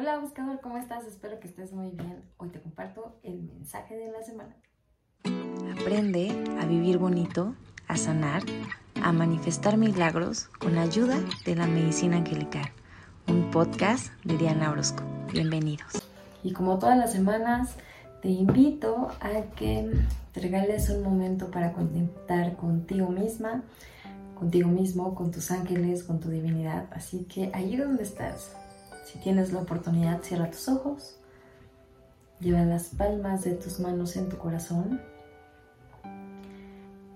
Hola 0.00 0.16
buscador, 0.20 0.60
¿cómo 0.60 0.78
estás? 0.78 1.04
Espero 1.06 1.40
que 1.40 1.48
estés 1.48 1.72
muy 1.72 1.90
bien. 1.90 2.22
Hoy 2.36 2.50
te 2.50 2.60
comparto 2.60 3.18
el 3.24 3.42
mensaje 3.42 3.96
de 3.96 4.12
la 4.12 4.22
semana. 4.22 4.54
Aprende 5.72 6.30
a 6.60 6.66
vivir 6.66 6.98
bonito, 6.98 7.56
a 7.88 7.96
sanar, 7.96 8.44
a 9.02 9.10
manifestar 9.10 9.76
milagros 9.76 10.50
con 10.60 10.76
la 10.76 10.82
ayuda 10.82 11.18
de 11.44 11.56
la 11.56 11.66
medicina 11.66 12.18
angelical. 12.18 12.70
Un 13.26 13.50
podcast 13.50 14.12
de 14.22 14.38
Diana 14.38 14.70
Orozco. 14.70 15.02
Bienvenidos. 15.32 16.00
Y 16.44 16.52
como 16.52 16.78
todas 16.78 16.96
las 16.96 17.10
semanas, 17.10 17.74
te 18.22 18.28
invito 18.28 19.08
a 19.20 19.52
que 19.56 19.90
te 20.30 20.40
regales 20.40 20.90
un 20.90 21.02
momento 21.02 21.50
para 21.50 21.72
conectar 21.72 22.54
contigo 22.54 23.08
misma, 23.08 23.64
contigo 24.38 24.68
mismo, 24.68 25.16
con 25.16 25.32
tus 25.32 25.50
ángeles, 25.50 26.04
con 26.04 26.20
tu 26.20 26.28
divinidad. 26.28 26.86
Así 26.92 27.24
que 27.24 27.50
ahí 27.52 27.74
donde 27.74 28.04
estás, 28.04 28.54
si 29.10 29.18
tienes 29.18 29.54
la 29.54 29.60
oportunidad, 29.60 30.22
cierra 30.22 30.50
tus 30.50 30.68
ojos, 30.68 31.16
lleva 32.40 32.62
las 32.64 32.90
palmas 32.90 33.42
de 33.42 33.52
tus 33.54 33.80
manos 33.80 34.16
en 34.16 34.28
tu 34.28 34.36
corazón 34.36 35.00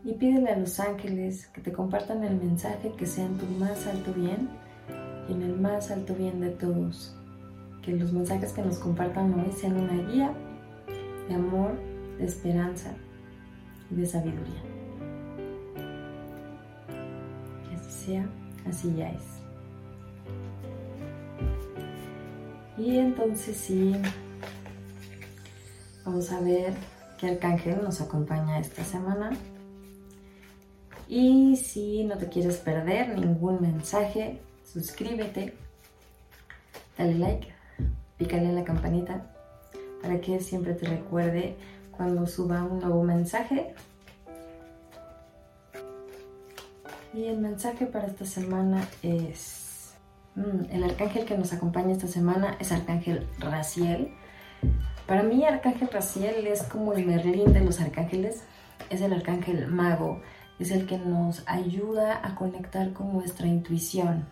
y 0.02 0.14
pídele 0.14 0.50
a 0.52 0.59
los 0.59 0.80
ángeles 0.80 1.48
que 1.48 1.60
te 1.60 1.70
compartan 1.70 2.24
el 2.24 2.36
mensaje 2.36 2.92
que 2.97 3.05
sea 3.05 3.27
en 3.27 3.36
tu 3.36 3.45
más 3.45 3.86
alto 3.86 4.14
bien 4.14 4.48
y 5.28 5.33
en 5.33 5.42
el 5.42 5.60
más 5.60 5.91
alto 5.91 6.14
bien 6.14 6.41
de 6.41 6.48
todos. 6.48 7.14
Que 7.83 7.92
los 7.92 8.11
mensajes 8.11 8.55
que 8.55 8.62
nos 8.62 8.78
compartan 8.78 9.34
hoy 9.38 9.52
sean 9.52 9.77
una 9.77 10.11
guía 10.11 10.33
de 11.28 11.34
amor, 11.34 11.72
de 12.16 12.24
esperanza 12.24 12.95
y 13.91 13.97
de 13.97 14.06
sabiduría. 14.06 14.62
Que 17.69 17.74
así 17.74 18.06
sea, 18.06 18.27
así 18.66 18.95
ya 18.97 19.11
es. 19.11 19.41
Y 22.82 22.98
entonces 22.98 23.56
sí, 23.56 23.95
vamos 26.04 26.32
a 26.32 26.41
ver 26.41 26.75
qué 27.16 27.28
arcángel 27.28 27.80
nos 27.80 28.00
acompaña 28.00 28.58
esta 28.58 28.83
semana. 28.84 29.30
Y 31.06 31.56
si 31.58 32.02
no 32.02 32.19
te 32.19 32.28
quieres 32.28 32.56
perder 32.56 33.16
ningún 33.16 33.62
mensaje, 33.62 34.41
suscríbete, 34.64 35.55
dale 36.98 37.14
like, 37.14 37.55
pícale 38.19 38.48
a 38.48 38.52
la 38.52 38.64
campanita 38.64 39.30
para 40.02 40.20
que 40.20 40.41
siempre 40.41 40.74
te 40.74 40.89
recuerde 40.89 41.55
cuando 41.96 42.27
suba 42.27 42.64
un 42.64 42.80
nuevo 42.80 43.05
mensaje. 43.05 43.77
Y 47.14 47.27
el 47.27 47.39
mensaje 47.39 47.86
para 47.86 48.08
esta 48.08 48.24
semana 48.24 48.84
es 49.05 49.61
el 50.36 50.84
arcángel 50.84 51.25
que 51.25 51.36
nos 51.36 51.52
acompaña 51.52 51.92
esta 51.92 52.06
semana 52.06 52.56
es 52.58 52.72
Arcángel 52.72 53.28
Raciel. 53.38 54.14
Para 55.06 55.22
mí 55.22 55.44
Arcángel 55.44 55.89
Raciel 55.92 56.47
es 56.47 56.62
como 56.62 56.92
el 56.94 57.05
Merlín 57.05 57.52
de 57.52 57.61
los 57.61 57.80
arcángeles, 57.80 58.44
es 58.89 59.00
el 59.00 59.12
arcángel 59.12 59.66
mago, 59.69 60.22
es 60.58 60.70
el 60.70 60.86
que 60.86 60.98
nos 60.98 61.42
ayuda 61.47 62.20
a 62.24 62.34
conectar 62.34 62.92
con 62.92 63.12
nuestra 63.12 63.47
intuición, 63.47 64.27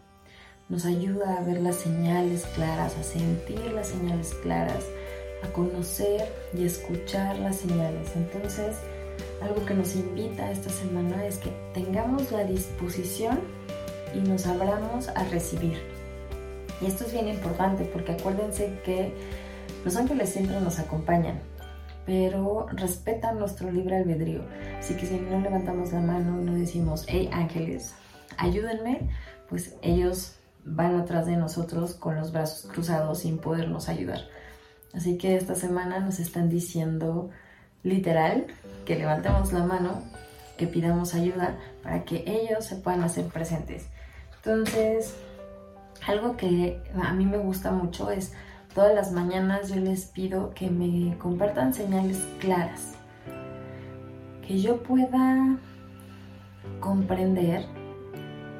nos 0.69 0.87
ayuda 0.87 1.37
a 1.37 1.43
ver 1.43 1.61
las 1.61 1.77
señales 1.77 2.47
claras, 2.55 2.97
a 2.97 3.03
sentir 3.03 3.73
las 3.73 3.89
señales 3.89 4.33
claras, 4.43 4.85
a 5.43 5.49
conocer 5.53 6.33
y 6.55 6.65
escuchar 6.65 7.39
las 7.41 7.57
señales. 7.57 8.15
Entonces, 8.15 8.77
algo 9.43 9.65
que 9.67 9.75
nos 9.75 9.97
invita 9.97 10.51
esta 10.51 10.71
semana 10.71 11.27
es 11.27 11.39
que 11.39 11.51
tengamos 11.75 12.31
la 12.31 12.45
disposición 12.45 13.41
y 14.15 14.21
nos 14.21 14.47
abramos 14.47 15.09
a 15.09 15.25
recibir. 15.25 15.79
Y 16.81 16.87
esto 16.87 17.05
es 17.05 17.13
bien 17.13 17.29
importante 17.29 17.85
porque 17.85 18.13
acuérdense 18.13 18.81
que 18.85 19.13
los 19.85 19.97
ángeles 19.97 20.31
siempre 20.31 20.61
nos 20.61 20.79
acompañan, 20.79 21.41
pero 22.07 22.67
respetan 22.73 23.39
nuestro 23.39 23.71
libre 23.71 23.97
albedrío. 23.97 24.43
Así 24.79 24.95
que 24.95 25.07
si 25.07 25.19
no 25.19 25.41
levantamos 25.41 25.93
la 25.93 26.01
mano 26.01 26.41
y 26.41 26.45
no 26.45 26.55
decimos, 26.55 27.05
hey 27.09 27.29
ángeles, 27.33 27.95
ayúdenme, 28.37 29.11
pues 29.49 29.77
ellos 29.83 30.37
van 30.65 30.97
atrás 30.97 31.27
de 31.27 31.37
nosotros 31.37 31.95
con 31.95 32.17
los 32.17 32.33
brazos 32.33 32.71
cruzados 32.71 33.21
sin 33.21 33.39
podernos 33.39 33.89
ayudar. 33.89 34.21
Así 34.93 35.19
que 35.19 35.37
esta 35.37 35.55
semana 35.55 36.01
nos 36.01 36.19
están 36.19 36.49
diciendo 36.49 37.31
literal 37.83 38.47
que 38.85 38.97
levantemos 38.97 39.53
la 39.53 39.65
mano, 39.65 40.03
que 40.59 40.67
pidamos 40.67 41.15
ayuda 41.15 41.59
para 41.83 42.05
que 42.05 42.25
ellos 42.27 42.65
se 42.65 42.77
puedan 42.77 43.03
hacer 43.03 43.27
presentes. 43.27 43.87
Entonces, 44.45 45.15
algo 46.07 46.37
que 46.37 46.81
a 46.95 47.13
mí 47.13 47.27
me 47.27 47.37
gusta 47.37 47.73
mucho 47.73 48.11
es 48.11 48.33
todas 48.75 48.95
las 48.95 49.13
mañanas 49.13 49.69
yo 49.69 49.77
les 49.77 50.07
pido 50.07 50.53
que 50.55 50.71
me 50.71 51.17
compartan 51.19 51.75
señales 51.75 52.27
claras, 52.39 52.95
que 54.47 54.59
yo 54.59 54.83
pueda 54.83 55.59
comprender 56.81 57.67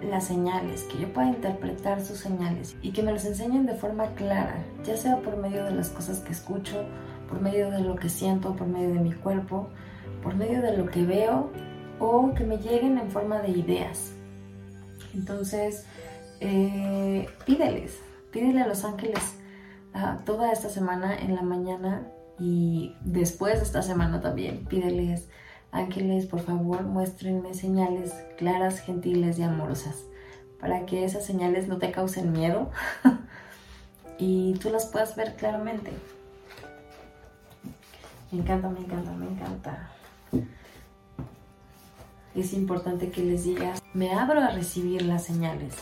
las 0.03 0.25
señales, 0.25 0.83
que 0.85 0.99
yo 0.99 1.13
pueda 1.13 1.29
interpretar 1.29 2.03
sus 2.03 2.19
señales 2.19 2.77
y 2.83 2.93
que 2.93 3.03
me 3.03 3.13
las 3.13 3.25
enseñen 3.25 3.65
de 3.65 3.75
forma 3.75 4.07
clara, 4.15 4.63
ya 4.85 4.99
sea 4.99 5.19
por 5.23 5.39
medio 5.39 5.65
de 5.65 5.73
las 5.73 5.89
cosas 5.89 6.19
que 6.21 6.33
escucho, 6.33 6.85
por 7.27 7.41
medio 7.41 7.71
de 7.71 7.81
lo 7.81 7.97
que 7.97 8.11
siento, 8.11 8.55
por 8.55 8.67
medio 8.67 8.91
de 8.91 9.01
mi 9.01 9.13
cuerpo, 9.13 9.69
por 10.23 10.35
medio 10.35 10.61
de 10.61 10.77
lo 10.77 10.87
que 10.87 11.05
veo 11.07 11.51
o 11.99 12.35
que 12.35 12.45
me 12.45 12.59
lleguen 12.59 12.99
en 12.99 13.11
forma 13.11 13.41
de 13.41 13.51
ideas. 13.51 14.13
Entonces, 15.15 15.85
eh, 16.41 17.29
pídeles, 17.47 17.99
pídele 18.31 18.63
a 18.63 18.67
los 18.67 18.85
ángeles 18.85 19.21
toda 20.25 20.53
esta 20.53 20.69
semana 20.69 21.17
en 21.17 21.35
la 21.35 21.43
mañana 21.43 22.07
y 22.39 22.95
después 23.03 23.57
de 23.57 23.65
esta 23.65 23.83
semana 23.83 24.21
también, 24.21 24.65
pídeles, 24.65 25.29
ángeles, 25.73 26.27
por 26.27 26.41
favor, 26.41 26.83
muéstrenme 26.83 27.55
señales 27.55 28.15
claras, 28.39 28.81
gentiles 28.81 29.39
y 29.39 29.43
amorosas, 29.43 29.97
para 30.61 30.87
que 30.87 31.05
esas 31.05 31.25
señales 31.25 31.67
no 31.69 31.79
te 31.79 31.91
causen 31.91 32.33
miedo 32.33 32.71
y 34.19 34.55
tú 34.55 34.71
las 34.71 34.87
puedas 34.87 35.17
ver 35.17 35.35
claramente. 35.37 35.91
Me 38.31 38.39
encanta, 38.39 38.69
me 38.69 38.81
encanta, 38.81 39.11
me 39.13 39.27
encanta 39.27 39.91
es 42.41 42.53
importante 42.53 43.11
que 43.11 43.23
les 43.23 43.45
digas, 43.45 43.83
me 43.95 44.13
abro 44.13 44.41
a 44.41 44.51
recibir 44.51 45.03
las 45.03 45.25
señales, 45.25 45.75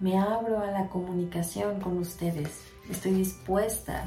me 0.00 0.18
abro 0.18 0.60
a 0.60 0.70
la 0.70 0.88
comunicación 0.88 1.80
con 1.80 1.98
ustedes, 1.98 2.60
estoy 2.88 3.12
dispuesta 3.12 4.06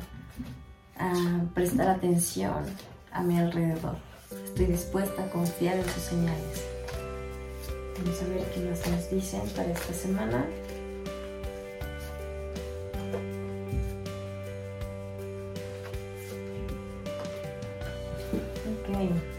a 0.98 1.42
prestar 1.54 1.90
atención 1.90 2.64
a 3.12 3.22
mi 3.22 3.38
alrededor, 3.38 3.98
estoy 4.46 4.68
dispuesta 4.68 5.24
a 5.24 5.30
confiar 5.30 5.78
en 5.78 5.86
sus 5.86 6.04
señales. 6.04 6.66
Vamos 8.00 8.22
a 8.22 8.28
ver 8.28 8.52
qué 8.54 8.60
más 8.62 8.88
nos 8.88 9.10
dicen 9.10 9.42
para 9.56 9.72
esta 9.72 9.94
semana. 9.94 10.46
Okay 18.90 19.37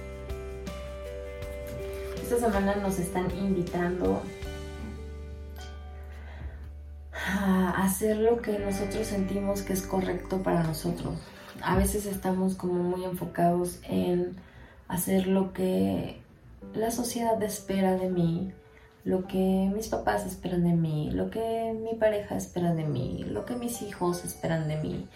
esta 2.30 2.50
semana 2.50 2.74
nos 2.76 2.98
están 2.98 3.30
invitando 3.38 4.20
a 7.14 7.70
hacer 7.82 8.18
lo 8.18 8.42
que 8.42 8.58
nosotros 8.58 9.06
sentimos 9.06 9.62
que 9.62 9.72
es 9.72 9.80
correcto 9.80 10.42
para 10.42 10.62
nosotros. 10.62 11.14
A 11.62 11.78
veces 11.78 12.04
estamos 12.04 12.54
como 12.54 12.82
muy 12.82 13.04
enfocados 13.04 13.80
en 13.84 14.36
hacer 14.88 15.26
lo 15.26 15.54
que 15.54 16.20
la 16.74 16.90
sociedad 16.90 17.42
espera 17.42 17.96
de 17.96 18.10
mí, 18.10 18.52
lo 19.04 19.26
que 19.26 19.70
mis 19.74 19.88
papás 19.88 20.26
esperan 20.26 20.64
de 20.64 20.74
mí, 20.74 21.10
lo 21.10 21.30
que 21.30 21.74
mi 21.82 21.98
pareja 21.98 22.36
espera 22.36 22.74
de 22.74 22.84
mí, 22.84 23.24
lo 23.26 23.46
que 23.46 23.56
mis 23.56 23.80
hijos 23.80 24.22
esperan 24.22 24.68
de 24.68 24.76
mí, 24.76 25.08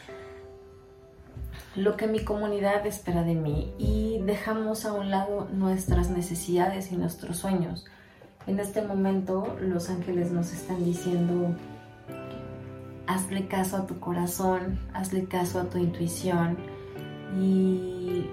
lo 1.74 1.96
que 1.96 2.06
mi 2.06 2.24
comunidad 2.24 2.86
espera 2.86 3.22
de 3.22 3.34
mí 3.34 3.72
y 3.78 4.20
dejamos 4.24 4.84
a 4.84 4.92
un 4.92 5.10
lado 5.10 5.48
nuestras 5.52 6.10
necesidades 6.10 6.92
y 6.92 6.96
nuestros 6.96 7.38
sueños. 7.38 7.84
En 8.46 8.58
este 8.58 8.82
momento 8.82 9.56
los 9.60 9.88
ángeles 9.88 10.32
nos 10.32 10.52
están 10.52 10.84
diciendo, 10.84 11.54
hazle 13.06 13.46
caso 13.46 13.76
a 13.76 13.86
tu 13.86 14.00
corazón, 14.00 14.80
hazle 14.92 15.26
caso 15.26 15.60
a 15.60 15.64
tu 15.64 15.78
intuición 15.78 16.56
y 17.40 18.26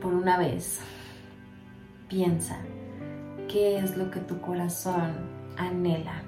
por 0.00 0.14
una 0.14 0.38
vez 0.38 0.80
piensa 2.08 2.58
qué 3.48 3.78
es 3.78 3.96
lo 3.96 4.10
que 4.10 4.20
tu 4.20 4.40
corazón 4.40 5.12
anhela, 5.56 6.22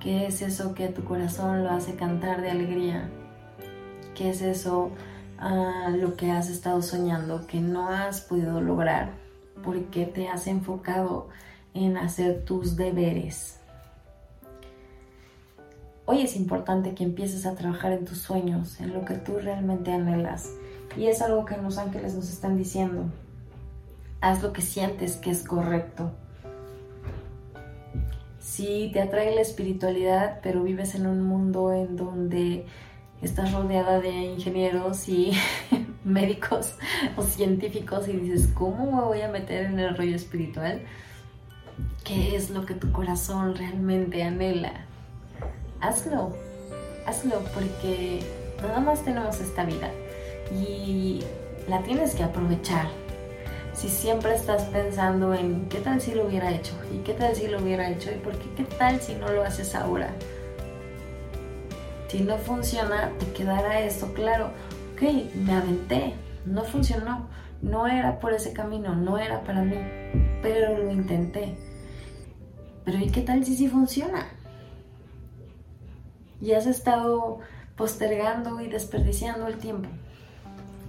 qué 0.00 0.26
es 0.26 0.42
eso 0.42 0.74
que 0.74 0.88
tu 0.88 1.04
corazón 1.04 1.64
lo 1.64 1.70
hace 1.70 1.94
cantar 1.94 2.40
de 2.40 2.50
alegría, 2.50 3.10
qué 4.14 4.30
es 4.30 4.42
eso 4.42 4.90
lo 5.96 6.16
que 6.16 6.30
has 6.30 6.48
estado 6.48 6.82
soñando 6.82 7.46
que 7.46 7.60
no 7.60 7.88
has 7.88 8.20
podido 8.20 8.60
lograr 8.60 9.10
porque 9.64 10.06
te 10.06 10.28
has 10.28 10.46
enfocado 10.46 11.28
en 11.74 11.96
hacer 11.96 12.44
tus 12.44 12.76
deberes. 12.76 13.58
hoy 16.04 16.20
es 16.22 16.36
importante 16.36 16.94
que 16.94 17.04
empieces 17.04 17.46
a 17.46 17.54
trabajar 17.54 17.92
en 17.92 18.04
tus 18.04 18.18
sueños, 18.18 18.80
en 18.80 18.92
lo 18.92 19.04
que 19.04 19.14
tú 19.14 19.38
realmente 19.38 19.92
anhelas. 19.92 20.50
Y 20.96 21.06
es 21.06 21.22
algo 21.22 21.46
que 21.46 21.56
los 21.56 21.78
ángeles 21.78 22.14
nos 22.14 22.28
están 22.28 22.58
diciendo. 22.58 23.04
Haz 24.20 24.42
lo 24.42 24.52
que 24.52 24.60
sientes 24.60 25.16
que 25.16 25.30
es 25.30 25.42
correcto. 25.42 26.12
Si 28.40 28.90
te 28.92 29.00
atrae 29.00 29.34
la 29.34 29.40
espiritualidad, 29.40 30.40
pero 30.42 30.62
vives 30.62 30.94
en 30.94 31.06
un 31.06 31.22
mundo 31.22 31.72
en 31.72 31.96
donde 31.96 32.66
estás 33.22 33.52
rodeada 33.52 34.00
de 34.00 34.10
ingenieros 34.10 35.08
y 35.08 35.32
médicos 36.04 36.74
o 37.16 37.22
científicos 37.22 38.08
y 38.08 38.12
dices, 38.12 38.48
¿cómo 38.54 38.90
me 38.90 39.02
voy 39.02 39.20
a 39.20 39.28
meter 39.28 39.66
en 39.66 39.78
el 39.78 39.96
rollo 39.96 40.16
espiritual? 40.16 40.82
¿Qué 42.04 42.36
es 42.36 42.50
lo 42.50 42.66
que 42.66 42.74
tu 42.74 42.90
corazón 42.92 43.54
realmente 43.54 44.22
anhela? 44.22 44.86
Hazlo, 45.80 46.36
hazlo 47.06 47.40
porque 47.54 48.20
nada 48.60 48.80
más 48.80 49.04
tenemos 49.04 49.40
esta 49.40 49.64
vida 49.64 49.90
y 50.52 51.22
la 51.68 51.82
tienes 51.82 52.14
que 52.14 52.24
aprovechar. 52.24 52.88
Si 53.72 53.88
siempre 53.88 54.34
estás 54.34 54.64
pensando 54.64 55.32
en 55.32 55.68
qué 55.68 55.78
tal 55.78 56.00
si 56.00 56.12
lo 56.12 56.26
hubiera 56.26 56.52
hecho 56.52 56.74
y 56.92 56.98
qué 56.98 57.14
tal 57.14 57.34
si 57.34 57.48
lo 57.48 57.62
hubiera 57.62 57.88
hecho 57.88 58.10
y 58.10 58.16
por 58.16 58.36
qué 58.36 58.50
qué 58.56 58.64
tal 58.64 59.00
si 59.00 59.14
no 59.14 59.28
lo 59.28 59.42
haces 59.42 59.74
ahora. 59.74 60.12
Si 62.12 62.20
no 62.20 62.36
funciona, 62.36 63.10
te 63.18 63.24
quedará 63.32 63.80
esto 63.80 64.12
claro. 64.12 64.50
Ok, 64.92 65.00
me 65.34 65.54
aventé, 65.54 66.12
no 66.44 66.62
funcionó, 66.62 67.26
no 67.62 67.86
era 67.86 68.20
por 68.20 68.34
ese 68.34 68.52
camino, 68.52 68.94
no 68.94 69.16
era 69.16 69.42
para 69.44 69.62
mí, 69.62 69.78
pero 70.42 70.76
lo 70.76 70.90
intenté. 70.90 71.56
Pero 72.84 72.98
¿y 72.98 73.08
qué 73.08 73.22
tal 73.22 73.46
si 73.46 73.56
sí 73.56 73.66
funciona? 73.66 74.26
Y 76.42 76.52
has 76.52 76.66
estado 76.66 77.38
postergando 77.76 78.60
y 78.60 78.68
desperdiciando 78.68 79.46
el 79.46 79.56
tiempo. 79.56 79.88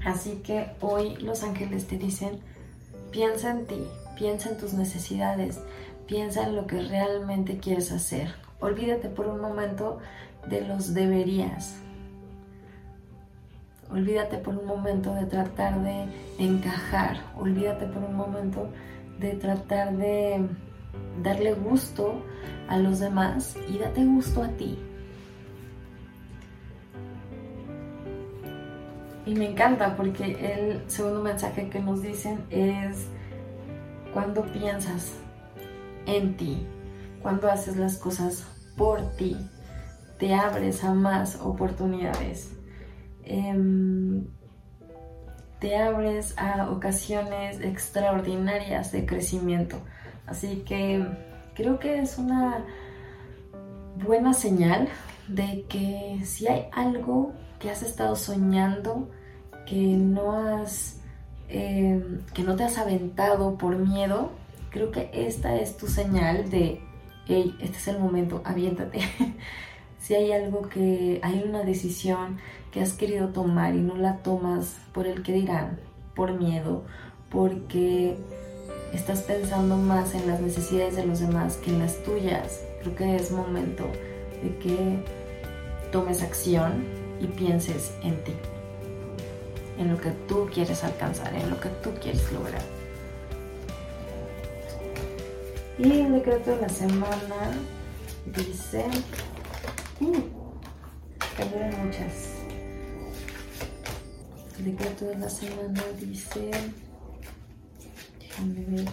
Así 0.06 0.42
que 0.44 0.72
hoy 0.82 1.16
los 1.22 1.44
ángeles 1.44 1.88
te 1.88 1.98
dicen, 1.98 2.42
piensa 3.12 3.52
en 3.52 3.66
ti, 3.66 3.88
piensa 4.18 4.50
en 4.50 4.58
tus 4.58 4.74
necesidades, 4.74 5.62
piensa 6.06 6.44
en 6.44 6.58
lo 6.58 6.68
que 6.68 6.82
realmente 6.82 7.60
quieres 7.60 7.94
hacer. 7.94 8.36
Olvídate 8.60 9.08
por 9.08 9.28
un 9.28 9.40
momento 9.40 10.00
de 10.50 10.62
los 10.68 10.94
deberías. 10.94 11.80
Olvídate 13.92 14.38
por 14.38 14.58
un 14.58 14.66
momento 14.66 15.14
de 15.14 15.26
tratar 15.26 15.82
de 15.84 16.06
encajar. 16.40 17.18
Olvídate 17.38 17.86
por 17.86 18.04
un 18.04 18.16
momento 18.16 18.70
de 19.20 19.34
tratar 19.34 19.96
de 19.96 20.48
darle 21.22 21.54
gusto 21.54 22.24
a 22.68 22.78
los 22.78 23.00
demás 23.00 23.56
y 23.70 23.78
date 23.78 24.04
gusto 24.04 24.44
a 24.44 24.48
ti. 24.50 24.80
Y 29.26 29.36
me 29.36 29.52
encanta 29.52 29.96
porque 29.96 30.24
el 30.24 30.90
segundo 30.90 31.22
mensaje 31.22 31.70
que 31.70 31.80
nos 31.80 32.02
dicen 32.02 32.44
es 32.50 33.08
cuando 34.14 34.44
piensas 34.44 35.14
en 36.06 36.36
ti, 36.36 36.68
cuando 37.22 37.50
haces 37.50 37.78
las 37.78 37.98
cosas 37.98 38.46
por 38.76 39.02
ti, 39.16 39.38
te 40.24 40.34
abres 40.34 40.86
a 40.86 40.94
más 40.94 41.38
oportunidades. 41.42 42.56
Em, 43.26 44.26
te 45.60 45.76
abres 45.76 46.34
a 46.38 46.72
ocasiones 46.72 47.60
extraordinarias 47.60 48.94
de 48.94 49.06
crecimiento. 49.06 49.82
Así 50.26 50.64
que 50.66 51.06
creo 51.56 51.78
que 51.78 52.00
es 52.00 52.18
una 52.18 52.64
buena 54.02 54.34
señal 54.34 54.88
de 55.28 55.66
que 55.68 56.22
si 56.24 56.48
hay 56.48 56.68
algo 56.72 57.34
que 57.60 57.70
has 57.70 57.84
estado 57.84 58.16
soñando, 58.16 59.12
que 59.66 59.98
no 59.98 60.32
has, 60.32 61.02
em, 61.50 62.22
que 62.34 62.44
no 62.44 62.56
te 62.56 62.64
has 62.64 62.78
aventado 62.78 63.58
por 63.58 63.76
miedo, 63.76 64.32
creo 64.70 64.90
que 64.90 65.10
esta 65.12 65.58
es 65.58 65.76
tu 65.76 65.88
señal 65.88 66.50
de, 66.50 66.82
hey, 67.28 67.54
este 67.60 67.76
es 67.76 67.88
el 67.90 68.00
momento, 68.00 68.42
aviéntate. 68.46 69.02
si 70.04 70.16
hay 70.16 70.34
algo 70.34 70.68
que, 70.68 71.22
hay 71.24 71.44
una 71.48 71.64
decisión 71.64 72.38
que 72.72 72.82
has 72.82 72.92
querido 72.92 73.30
tomar 73.30 73.74
y 73.74 73.80
no 73.80 73.96
la 73.96 74.18
tomas 74.18 74.76
por 74.94 75.08
el 75.08 75.24
que 75.24 75.32
dirán, 75.32 75.80
por 76.14 76.34
miedo, 76.34 76.84
porque 77.32 78.18
estás 78.92 79.22
pensando 79.22 79.78
más 79.78 80.14
en 80.14 80.28
las 80.28 80.42
necesidades 80.42 80.98
de 80.98 81.06
los 81.06 81.22
demás 81.22 81.56
que 81.56 81.72
en 81.72 81.80
las 81.80 82.04
tuyas, 82.04 82.66
creo 82.82 82.96
que 82.96 83.16
es 83.16 83.32
momento 83.32 83.86
de 84.44 84.58
que 84.58 85.00
tomes 85.94 86.22
acción 86.22 86.84
y 87.22 87.28
pienses 87.28 87.94
en 88.04 88.22
ti, 88.26 88.34
en 89.80 89.90
lo 89.90 89.98
que 90.02 90.12
tú 90.28 90.50
quieres 90.54 90.84
alcanzar, 90.84 91.34
en 91.34 91.50
lo 91.50 91.58
que 91.62 91.70
tú 91.82 91.92
quieres 92.02 92.30
lograr. 92.34 92.62
Y 95.80 96.02
el 96.02 96.12
decreto 96.12 96.52
de 96.52 96.62
la 96.62 96.70
semana 96.70 97.54
dice, 98.26 98.86
uh, 100.02 101.84
muchas. 101.84 102.34
El 104.60 104.66
decreto 104.66 105.06
de 105.06 105.18
la 105.18 105.30
semana 105.30 105.82
dice, 106.00 106.52
déjame 108.20 108.66
ver 108.68 108.86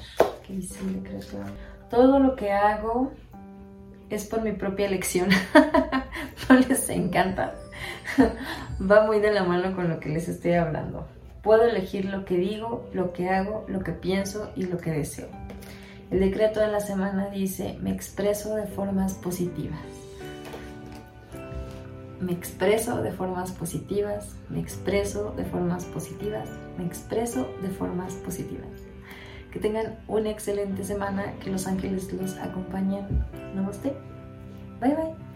qué 0.46 0.54
dice 0.54 0.80
el 0.80 1.02
decreto. 1.02 1.36
Todo 1.90 2.18
lo 2.18 2.34
que 2.36 2.50
hago 2.52 3.12
es 4.08 4.24
por 4.26 4.42
mi 4.42 4.52
propia 4.52 4.86
elección. 4.86 5.28
no 6.48 6.56
les 6.56 6.88
encanta. 6.88 7.54
Va 8.80 9.06
muy 9.06 9.20
de 9.20 9.32
la 9.32 9.44
mano 9.44 9.74
con 9.74 9.88
lo 9.88 10.00
que 10.00 10.08
les 10.08 10.28
estoy 10.28 10.54
hablando. 10.54 11.06
Puedo 11.42 11.62
elegir 11.62 12.06
lo 12.06 12.24
que 12.24 12.36
digo, 12.36 12.88
lo 12.92 13.12
que 13.12 13.28
hago, 13.28 13.64
lo 13.68 13.80
que 13.80 13.92
pienso 13.92 14.50
y 14.56 14.64
lo 14.64 14.78
que 14.78 14.90
deseo. 14.90 15.28
El 16.10 16.20
decreto 16.20 16.60
de 16.60 16.68
la 16.68 16.80
semana 16.80 17.30
dice, 17.30 17.78
me 17.80 17.92
expreso 17.92 18.56
de 18.56 18.66
formas 18.66 19.14
positivas. 19.14 19.78
Me 22.20 22.32
expreso 22.32 23.02
de 23.02 23.12
formas 23.12 23.50
positivas, 23.52 24.36
me 24.50 24.60
expreso 24.60 25.32
de 25.36 25.44
formas 25.44 25.86
positivas, 25.86 26.50
me 26.76 26.84
expreso 26.84 27.48
de 27.62 27.68
formas 27.70 28.14
positivas. 28.14 28.68
Que 29.50 29.58
tengan 29.58 29.98
una 30.06 30.30
excelente 30.30 30.84
semana, 30.84 31.34
que 31.40 31.50
los 31.50 31.66
ángeles 31.66 32.12
los 32.12 32.36
acompañen. 32.36 33.06
Namaste. 33.54 33.94
Bye 34.80 34.94
bye. 34.94 35.29